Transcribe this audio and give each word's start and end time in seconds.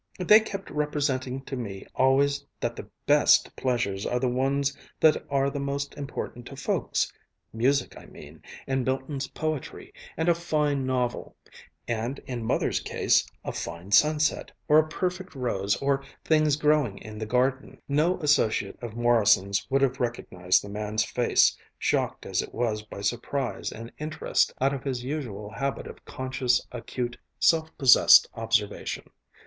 They 0.17 0.39
kept 0.39 0.71
representing 0.71 1.41
to 1.43 1.55
me 1.55 1.85
always 1.93 2.43
that 2.59 2.75
the 2.75 2.89
best 3.05 3.55
pleasures 3.55 4.03
are 4.03 4.19
the 4.19 4.27
ones 4.27 4.75
that 4.99 5.23
are 5.29 5.51
the 5.51 5.59
most 5.59 5.93
important 5.93 6.47
to 6.47 6.55
folks 6.55 7.13
music, 7.53 7.95
I 7.95 8.07
mean, 8.07 8.41
and 8.65 8.83
Milton's 8.83 9.27
poetry, 9.27 9.93
and 10.17 10.27
a 10.27 10.33
fine 10.33 10.87
novel 10.87 11.35
and, 11.87 12.17
in 12.25 12.43
Mother's 12.43 12.79
case, 12.79 13.27
a 13.45 13.51
fine 13.51 13.91
sunset, 13.91 14.51
or 14.67 14.79
a 14.79 14.87
perfect 14.89 15.35
rose, 15.35 15.75
or 15.75 16.03
things 16.25 16.55
growing 16.55 16.97
in 16.97 17.19
the 17.19 17.27
garden." 17.27 17.79
No 17.87 18.13
old 18.13 18.23
associate 18.23 18.79
of 18.81 18.95
Morrison's 18.97 19.67
would 19.69 19.83
have 19.83 19.99
recognized 19.99 20.63
the 20.63 20.69
man's 20.69 21.03
face, 21.05 21.55
shocked 21.77 22.25
as 22.25 22.41
it 22.41 22.55
was 22.55 22.81
by 22.81 23.01
surprise 23.01 23.71
and 23.71 23.91
interest 23.99 24.51
out 24.59 24.73
of 24.73 24.83
his 24.83 25.03
usual 25.03 25.51
habit 25.51 25.85
of 25.85 26.03
conscious, 26.05 26.65
acute, 26.71 27.19
self 27.37 27.69
possessed 27.77 28.27
observation. 28.33 29.07